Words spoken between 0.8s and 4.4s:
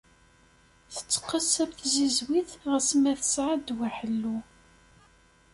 Tetteqqes am tzizwit ɣas ma tesɛa ddwa ḥellu.